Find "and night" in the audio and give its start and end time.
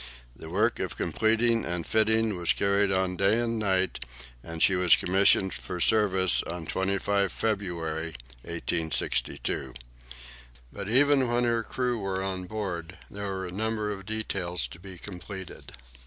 3.39-4.03